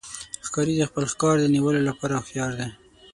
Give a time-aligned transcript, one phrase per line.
[0.47, 2.67] ښکاري د خپل ښکار د نیولو لپاره هوښیار دی.